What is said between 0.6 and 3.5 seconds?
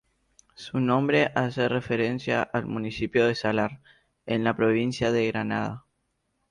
nombre hace referencia al municipio de